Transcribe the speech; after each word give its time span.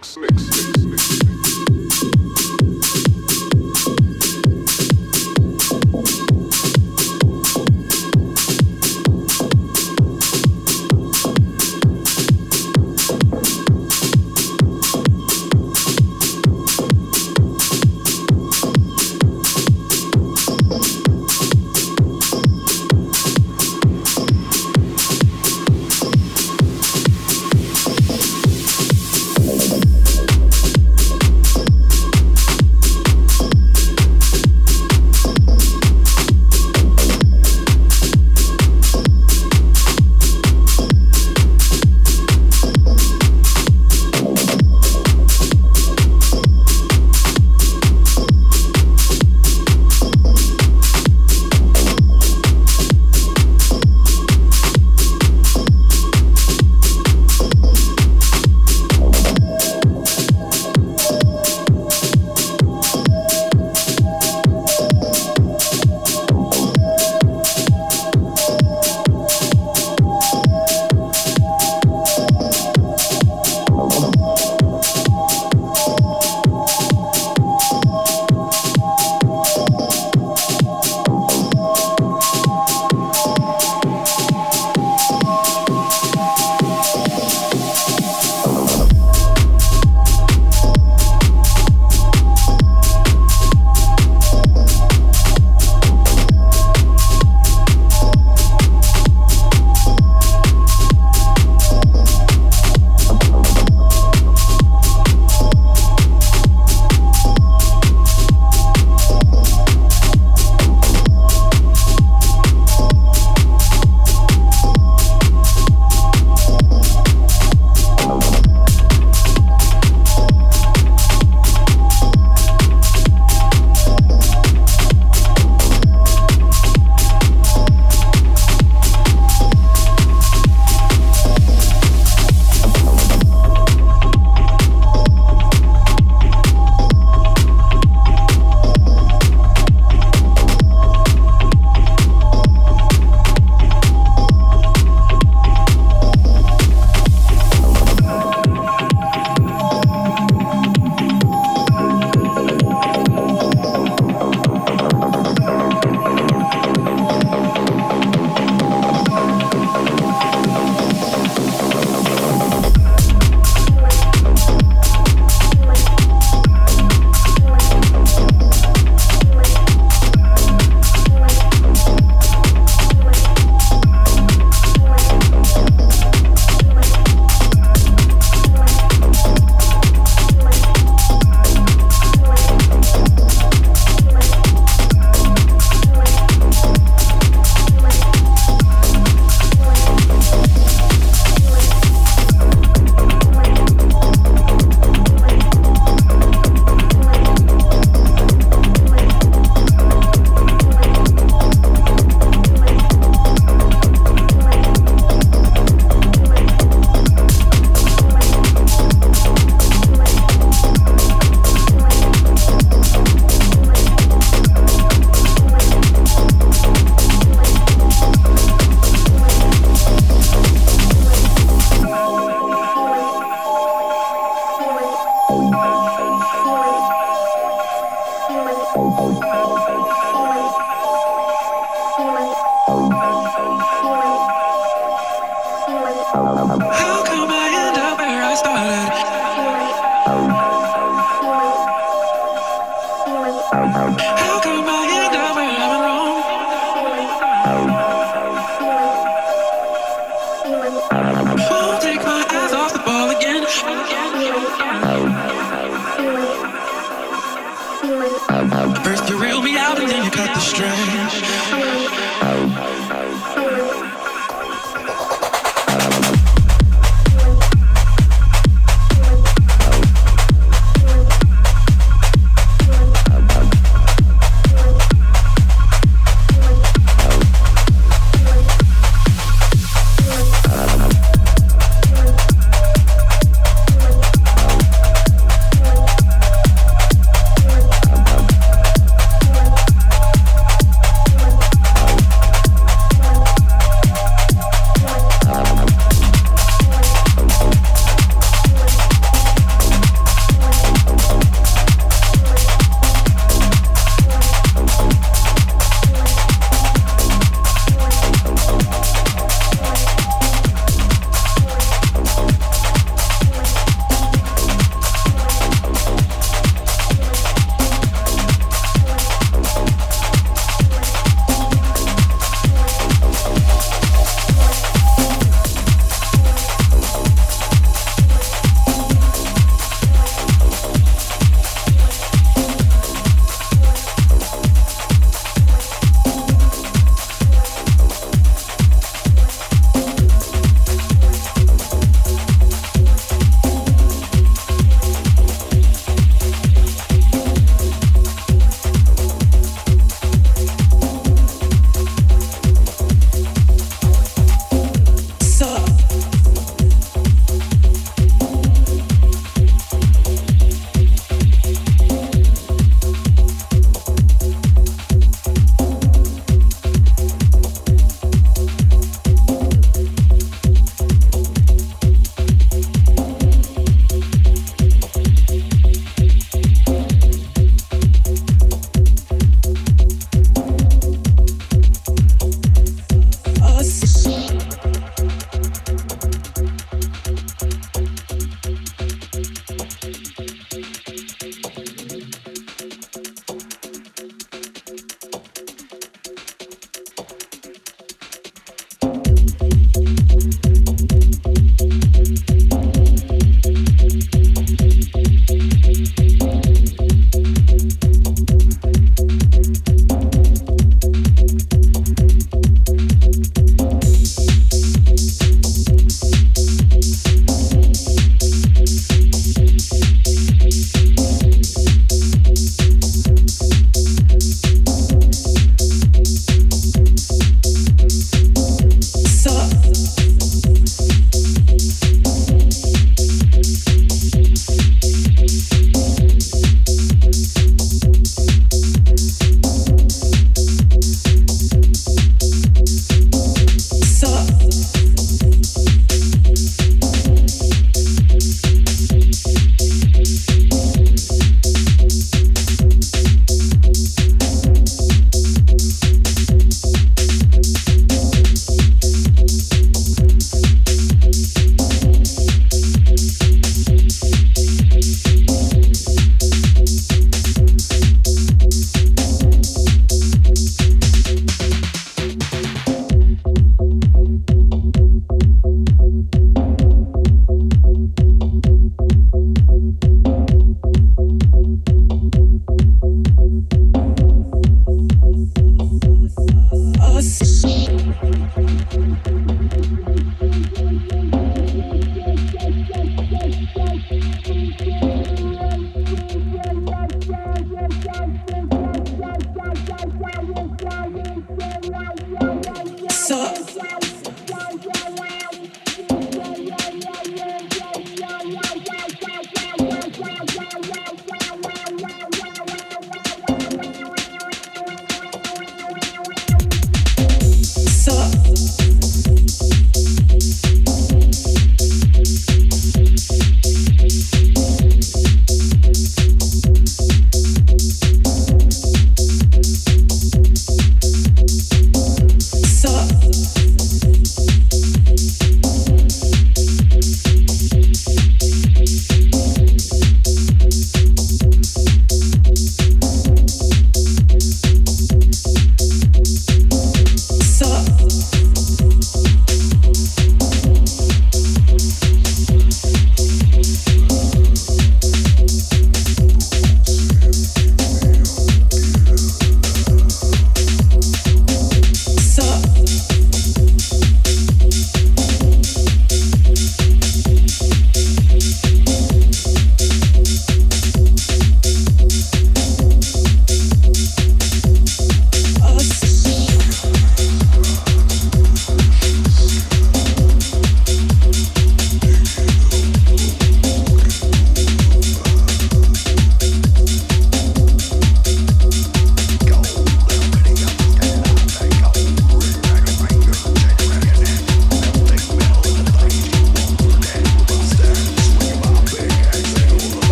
mix, 0.00 0.16
mix, 0.16 0.78
mix. 0.84 0.89